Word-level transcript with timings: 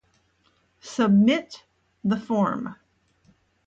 Submit 0.89 1.63
the 2.03 2.17
form 2.19 2.73